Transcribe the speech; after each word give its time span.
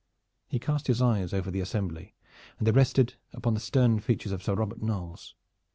He 0.47 0.57
cast 0.57 0.87
his 0.87 0.99
eyes 0.99 1.31
over 1.31 1.51
the 1.51 1.59
assembly, 1.59 2.15
and 2.57 2.65
they 2.65 2.71
rested 2.71 3.17
upon 3.33 3.53
the 3.53 3.59
stern 3.59 3.99
features 3.99 4.31
of 4.31 4.41
Sir 4.41 4.55
Robert 4.55 4.81
Knolles. 4.81 5.35